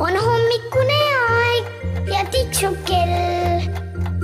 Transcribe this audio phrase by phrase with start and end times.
[0.00, 1.64] on hommikune aeg
[2.08, 3.60] ja tiksub kell.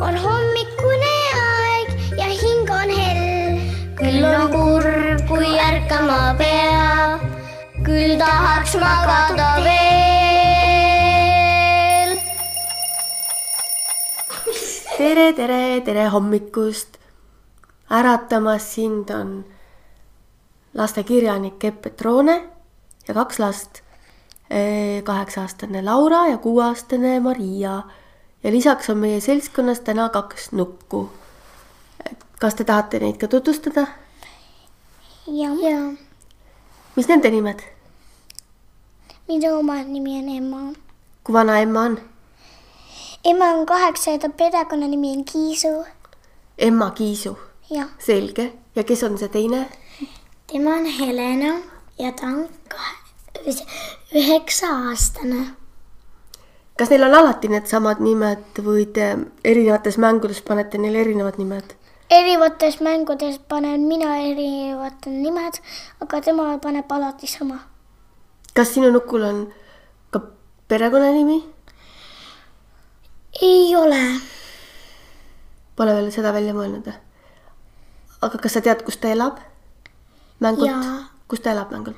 [0.01, 3.61] on hommikune aeg ja hing on hell.
[4.01, 7.21] küll on kurb, kui ärkama peab,
[7.85, 9.77] küll tahaks magada veel.
[14.97, 16.97] tere, tere, tere hommikust.
[17.93, 19.45] äratamas sind on
[20.73, 22.37] lastekirjanik Epp Petrone
[23.09, 23.86] ja kaks last.
[25.05, 27.83] Kaheksa-aastane Laura ja kuueaastane Maria.
[28.45, 31.11] ja lisaks on meie seltskonnas täna kaks nukku.
[32.41, 33.87] kas te tahate neid ka tutvustada?
[35.27, 35.93] ja, ja.
[36.97, 37.63] mis nende nimed?
[39.29, 40.73] minu oma nimi on Emma.
[41.25, 41.99] kui vana Emma on?
[43.25, 45.85] Emma on kaheksa ja ta perekonnanimi on Kiisu.
[46.59, 47.39] Emma Kiisu.
[47.71, 47.89] jah.
[47.99, 49.67] selge ja kes on see teine?
[50.53, 51.55] tema on Helena
[51.99, 52.49] ja ta on
[53.47, 53.67] kahe,
[54.15, 55.47] üheksa-aastane.
[56.79, 61.75] kas neil on alati needsamad nimed või te erinevates mängudes panete neile erinevad nimed?
[62.11, 65.61] erinevates mängudes panen mina erinevad nimed,
[66.01, 67.59] aga tema paneb alati sama.
[68.55, 69.43] kas sinu nukul on
[70.11, 70.21] ka
[70.69, 71.45] perekonnanimi?
[73.43, 74.03] ei ole.
[75.77, 77.01] Pole veel seda välja mõelnud või?
[78.27, 79.41] aga kas sa tead, kus ta elab?
[80.41, 81.97] mängult, kus ta elab mängult?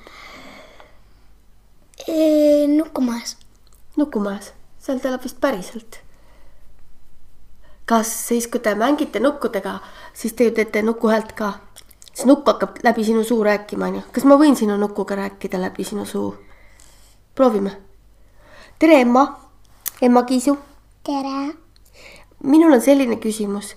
[2.77, 3.37] Nukumajas.
[3.97, 6.01] nukumajas, seal ta elab vist päriselt.
[7.84, 9.78] kas siis, kui te mängite nukkudega,
[10.15, 11.53] siis te ju teete nukuhäält ka?
[12.15, 14.03] siis nukk hakkab läbi sinu suu rääkima, onju.
[14.12, 16.34] kas ma võin sinu nukuga rääkida läbi sinu suu?
[17.34, 17.77] proovime.
[18.78, 19.41] tere, Emma.
[20.03, 20.59] Emma Kiisu.
[21.05, 21.55] tere.
[22.43, 23.77] minul on selline küsimus.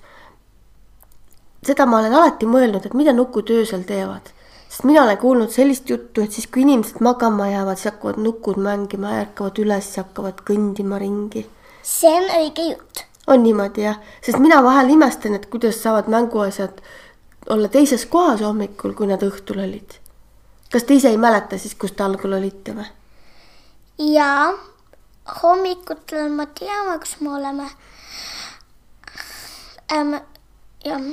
[1.64, 4.32] seda ma olen alati mõelnud, et mida nukud öösel teevad
[4.72, 8.60] sest mina olen kuulnud sellist juttu, et siis kui inimesed magama jäävad, siis hakkavad nukud
[8.64, 11.44] mängima, ärkavad üles, hakkavad kõndima ringi.
[11.84, 13.04] see on õige jutt.
[13.28, 16.80] on niimoodi jah, sest mina vahel imestan, et kuidas saavad mänguasjad
[17.50, 20.00] olla teises kohas hommikul, kui nad õhtul olid.
[20.72, 22.88] kas te ise ei mäleta siis, kus te algul olite või?
[24.16, 24.54] jaa,
[25.44, 27.70] hommikutel me teame, kus me oleme
[29.92, 30.16] ähm,.
[30.86, 31.08] jah.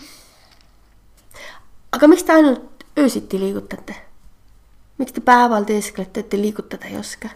[1.93, 3.95] aga miks te ainult öösiti liigutate?
[4.99, 7.31] miks te päeval teesklete, et te liigutada ei oska?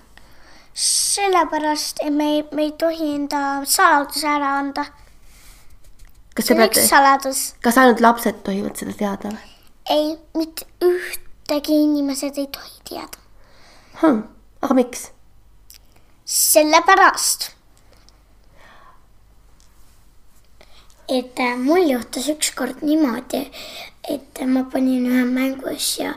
[0.74, 4.84] sellepärast, me ei, me ei tohi enda saladuse ära anda.
[6.34, 7.42] kas see on üks saladus.
[7.62, 9.50] kas ainult lapsed tohivad seda teada või?
[9.90, 13.20] ei, mitte ühtegi inimesed ei tohi teada
[14.00, 14.22] hmm..
[14.62, 15.10] aga miks?
[16.32, 17.50] sellepärast,
[21.12, 23.42] et mul juhtus ükskord niimoodi,
[24.08, 26.14] et ma panin ühe mänguasja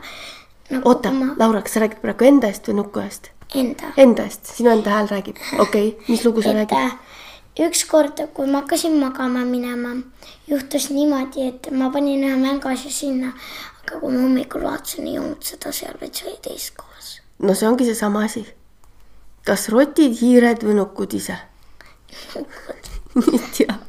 [0.70, 0.88] nagu.
[0.88, 3.30] oota oma..., Laura, kas sa räägid praegu enda eest või nuku eest?
[3.54, 3.92] Enda.
[3.96, 6.76] Enda eest, sinu enda hääl räägib, okei okay., mis lugu sa et, räägid?
[6.82, 9.94] Äh, ükskord, kui ma hakkasin magama minema,
[10.50, 13.32] juhtus niimoodi, et ma panin ühe mänguasja sinna,
[13.84, 17.16] aga kui ma hommikul vaatasin, ei olnud seda seal, vaid see oli teises kohas.
[17.38, 18.46] no see ongi seesama asi.
[19.46, 21.38] kas rotid, hiired või nukud ise?
[23.16, 23.78] nüüd jah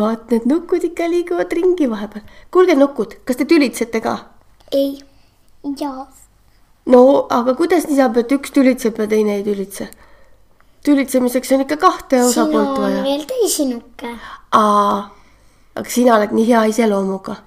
[0.00, 2.24] vaat need nukud ikka liiguvad ringi vahepeal.
[2.50, 4.16] kuulge, nukud, kas te tülitsete ka?
[4.72, 4.98] ei.
[5.80, 6.06] jaa.
[6.92, 9.88] no aga kuidas nii saab, et üks tülitseb ja teine ei tülitse?
[10.86, 13.02] tülitsemiseks on ikka kahte osapoolt vaja.
[13.02, 14.12] siin on veel teisi nukke.
[14.52, 15.00] aa,
[15.74, 17.42] aga sina oled nii hea iseloomuga.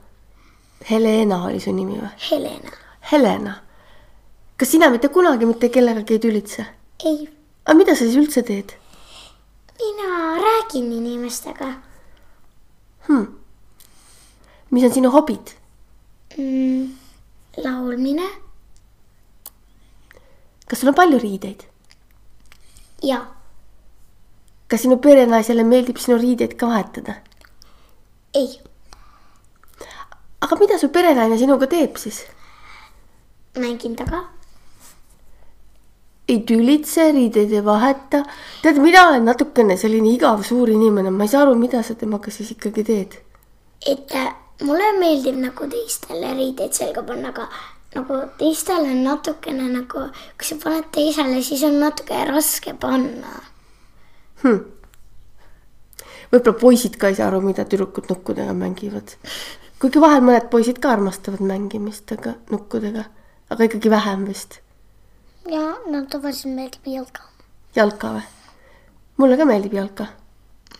[0.90, 2.12] Helena oli su nimi või?
[2.32, 2.78] Helena.
[3.12, 3.56] Helena.
[4.58, 6.66] kas sina mitte kunagi mitte kellegagi ei tülitse?
[7.06, 7.28] ei.
[7.66, 8.74] aga mida sa siis üldse teed?
[9.80, 11.74] Mina räägin inimestega
[13.08, 13.28] hmm..
[14.72, 15.52] mis on sinu hobid
[16.38, 16.96] mm,?
[17.58, 18.30] laulmine.
[20.68, 21.64] kas sul on palju riideid?
[23.04, 23.26] jaa.
[24.68, 27.14] kas sinu perenaisele meeldib sinu riideid ka vahetada?
[28.34, 28.60] ei.
[30.42, 32.26] aga mida su perenaine sinuga teeb siis?
[33.56, 34.26] mängin taga
[36.30, 38.24] ei tülitse, riideid ei vaheta.
[38.62, 42.32] tead, mina olen natukene selline igav suur inimene, ma ei saa aru, mida sa temaga
[42.34, 43.18] siis ikkagi teed.
[43.86, 44.32] et äh,
[44.64, 47.48] mulle meeldib nagu teistele riideid selga panna, aga
[47.96, 53.40] nagu teistele on natukene nagu, kui sa paned teisele, siis on natuke raske panna
[54.44, 54.62] hm..
[56.32, 59.18] võib-olla poisid ka ei saa aru, mida tüdrukud nukkudega mängivad.
[59.82, 63.10] kuigi vahel mõned poisid ka armastavad mängimist, aga nukkudega,
[63.50, 64.62] aga ikkagi vähem vist
[65.52, 67.24] ja no tavaliselt meeldib jalka.
[67.76, 68.26] jalka või?
[69.18, 70.08] mulle ka meeldib jalka.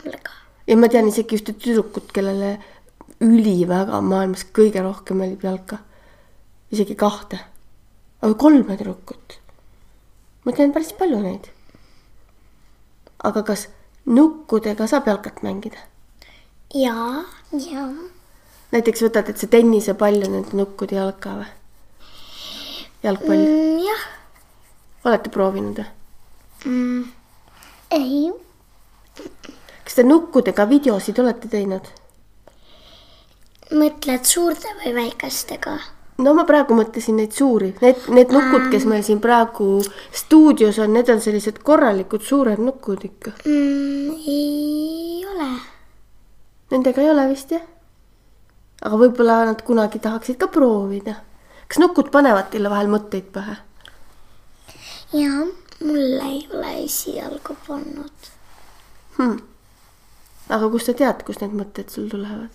[0.04, 0.36] mulle ka.
[0.68, 2.58] ja ma tean isegi ühte tüdrukut, kellele
[3.26, 5.82] üliväga maailmas kõige rohkem meeldib jalka.
[6.72, 7.40] isegi kahte.
[8.22, 9.40] aga kolme tüdrukut.
[10.46, 11.50] ma tean päris palju neid.
[13.24, 13.68] aga kas
[14.06, 15.82] nukkudega saab jalkat mängida?
[16.74, 17.90] jaa, jaa.
[18.72, 21.52] näiteks võtad, et see tennisepall on nende nukkude jalka või?
[23.04, 24.08] jalgpall Mm, jah,
[25.06, 27.06] olete proovinud või?
[27.92, 28.32] ei,
[29.84, 31.88] kas te nukkudega videosid olete teinud?
[33.70, 35.78] mõtled suurte või väikestega?
[36.24, 39.80] no ma praegu mõtlesin neid suuri, need, need nukud, kes meil siin praegu
[40.12, 43.36] stuudios on, need on sellised korralikud suured nukud ikka.
[43.46, 44.16] mm,.
[44.28, 45.52] ei ole.
[46.70, 47.66] Nendega ei ole vist jah?
[48.80, 51.16] aga võib-olla nad kunagi tahaksid ka proovida.
[51.68, 53.58] kas nukud panevad teile vahel mõtteid pähe?
[55.14, 55.46] jaa,
[55.86, 58.30] mulle ei ole esialgu pannud.
[59.18, 59.40] Hmm.
[60.50, 62.54] aga kust sa tead, kust need mõtted sul tulevad?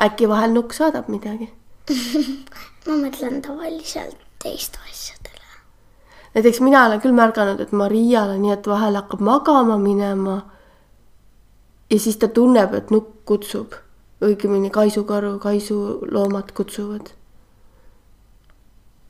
[0.00, 1.50] äkki vahel nukk saadab midagi?
[2.86, 5.48] ma mõtlen tavaliselt teiste asjadele.
[6.36, 10.38] näiteks mina olen küll märganud, et Marial on nii, et vahel hakkab magama minema.
[11.90, 13.74] ja siis ta tunneb, et nukk kutsub,
[14.20, 17.14] õigemini kaisukaru, kaisuloomad kutsuvad.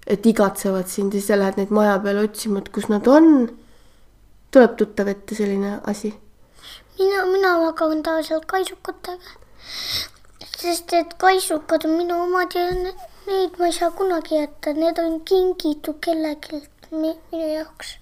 [0.07, 3.49] Et igatsevad sind ja siis sa lähed neid maja peale otsima, et kus nad on.
[4.51, 6.15] tuleb tuttav ette selline asi
[6.99, 9.31] mina, mina magan tavaliselt kaisukatega.
[10.59, 12.95] sest et kaisukad on minu omad ja ne-
[13.27, 17.97] neid ma ei saa kunagi jätta, need on kingitud kellelgi mi- minu jaoks.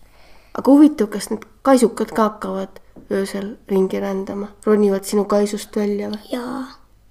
[0.59, 6.21] aga huvitav, kas need kaisukad ka hakkavad öösel ringi rändama, ronivad sinu kaisust välja või?
[6.33, 6.65] jaa,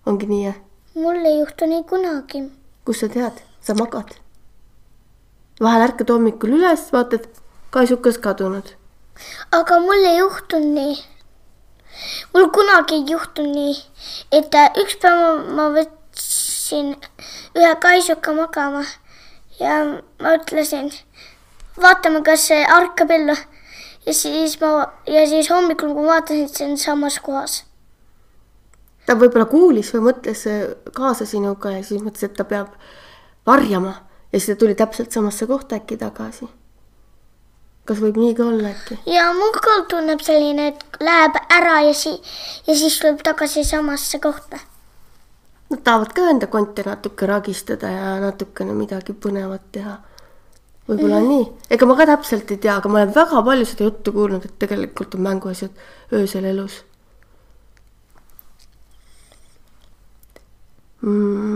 [0.05, 0.55] ongi nii jah?
[0.95, 2.43] mul ei juhtu nii kunagi.
[2.85, 4.13] kust sa tead, sa magad?
[5.61, 7.27] Vahel ärkad hommikul üles, vaatad,
[7.73, 8.73] kaisukas kadunud.
[9.51, 10.95] aga mul ei juhtunud nii.
[12.33, 13.75] mul kunagi ei juhtunud nii,
[14.31, 16.95] et äh, üks päev ma, ma võtsin
[17.59, 18.83] ühe kaisuka magama
[19.59, 19.77] ja
[20.23, 20.89] ma ütlesin,
[21.81, 23.37] vaatame, kas see ärkab ellu.
[24.05, 27.63] ja siis ma ja siis hommikul, kui vaatasin, see on samas kohas.
[29.05, 30.63] ta võib-olla kuulis või mõtles äh,
[30.97, 32.73] kaasa sinuga ja siis mõtles, et ta peab
[33.45, 33.99] varjama
[34.33, 36.47] ja siis ta tuli täpselt samasse kohta äkki tagasi.
[37.85, 38.99] kas võib nii ka olla äkki?
[39.05, 42.21] ja mul ka tunneb selline, et läheb ära ja si-
[42.67, 44.59] ja siis tuleb tagasi samasse kohta.
[45.69, 49.97] Nad tahavad ka enda konte natuke ragistada ja natukene midagi põnevat teha.
[50.89, 53.83] võib-olla on nii, ega ma ka täpselt ei tea, aga ma olen väga palju seda
[53.83, 55.71] juttu kuulnud, et tegelikult on mänguasjad
[56.13, 56.83] öösel elus
[61.01, 61.50] mm,.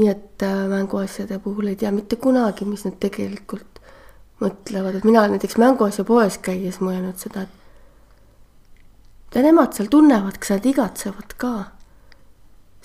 [0.00, 3.80] Nii et äh, mänguasjade puhul ei tea mitte kunagi, mis nad tegelikult
[4.40, 7.52] mõtlevad, et mina näiteks mänguasjapoes käies mõelnud seda, et
[9.36, 11.52] ja nemad seal tunnevad, kas nad igatsevad ka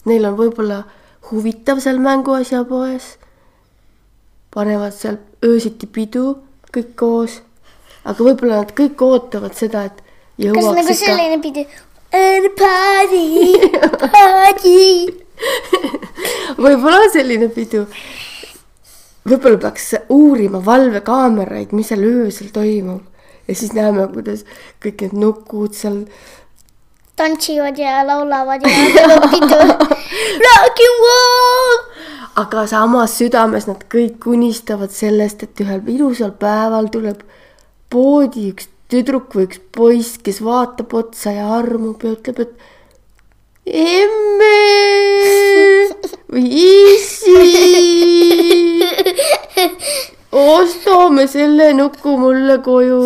[0.09, 0.83] neil on võib-olla
[1.31, 3.15] huvitav seal mänguasjapoes,
[4.53, 6.27] panevad seal öösiti pidu
[6.75, 7.39] kõik koos,
[8.06, 10.01] aga võib-olla nad kõik ootavad seda, et
[10.38, 11.68] kas nagu ikka, selline pidi?
[12.56, 13.23] Party,
[14.00, 15.25] party.
[16.65, 17.85] võib-olla selline pidu.
[19.25, 23.03] võib-olla peaks uurima valvekaameraid, mis seal öösel toimub
[23.47, 24.45] ja siis näeme, kuidas
[24.83, 26.03] kõik need nukud seal
[27.15, 29.59] tantsivad ja laulavad ja teevad pidu.
[30.45, 31.81] Rock n roll.
[32.35, 37.21] aga samas südames nad kõik unistavad sellest, et ühel ilusal päeval tuleb
[37.89, 42.73] poodi üks tüdruk või üks poiss, kes vaatab otsa ja armub ja ütleb, et
[43.66, 44.57] emme
[46.31, 47.34] või issi,
[50.31, 53.02] ostame selle nuku mulle koju.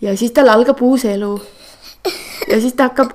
[0.00, 1.40] ja siis tal algab uus elu.
[2.48, 3.10] ja siis ta hakkab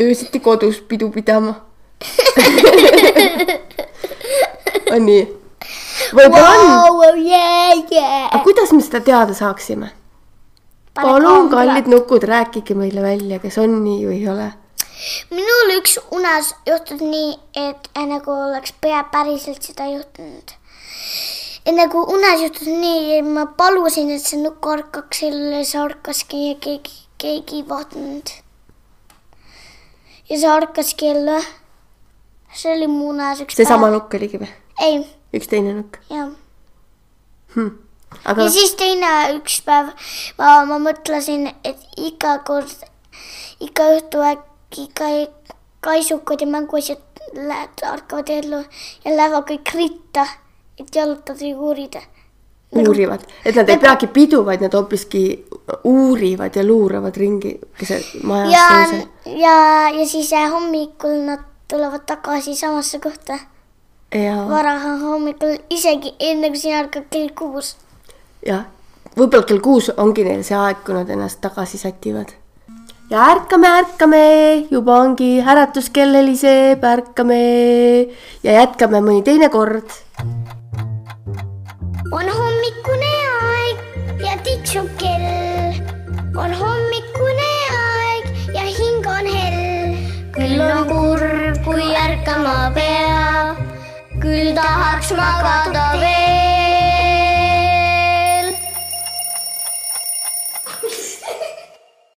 [0.00, 1.54] öösiti kodus pidu pidama
[4.94, 5.24] on nii?
[6.16, 6.60] võib-olla on,
[6.96, 8.28] wow, yeah, yeah.
[8.30, 9.90] aga kuidas me seda teada saaksime?
[10.94, 14.52] palun, kallid nukud, rääkige meile välja, kas on nii või ei ole.
[15.30, 20.54] Minul üks unes juhtus nii, et äh, nagu oleks pea päriselt seda juhtunud.
[21.66, 26.94] et nagu unes juhtus nii, ma palusin, et see nukk ja see ärkaski ja keegi,
[27.18, 28.34] keegi ei vaadanud.
[30.30, 31.40] ja see ärkaski ellu.
[32.54, 34.52] see oli mu unes üks seesama nukk oligi või?
[34.80, 35.02] ei,
[35.34, 36.30] üks teine nukk jah.
[37.56, 37.74] hm..
[38.24, 39.90] aga ja siis teine üks päev
[40.38, 42.88] ma, ma mõtlesin, et iga kord,
[43.60, 44.22] iga õhtu
[44.72, 45.04] äkki ka
[45.80, 46.98] kaisukad ja mänguasjad
[47.34, 48.64] lähevad, ärkavad ellu
[49.04, 50.26] ja lähevad kõik ritta,
[50.78, 52.00] et jalutada ja uurida.
[52.72, 55.44] uurivad, et nad ei peagi pidu, vaid nad hoopiski
[55.84, 62.54] uurivad ja luuravad ringi keset majas ja ja, ja siis äh, hommikul nad tulevad tagasi
[62.56, 63.38] samasse kohta.
[64.14, 67.76] ja, vara hommikul, isegi enne kui sina ärkad kell kuus.
[68.46, 68.64] jah,
[69.16, 72.41] võib-olla kell kuus ongi neil see aeg, kui nad ennast tagasi sätivad.
[73.12, 74.20] Ja ärkame, ärkame,
[74.72, 77.40] juba ongi äratuskell heliseb, ärkame
[78.46, 79.90] ja jätkame mõni teine kord.
[82.12, 85.76] on hommikune aeg ja tiksub kell.
[86.44, 87.52] on hommikune
[87.82, 90.00] aeg ja hing on hell.
[90.38, 93.62] küll on kurb, kui ärkama peab,
[94.24, 96.21] küll tahaks magada veel.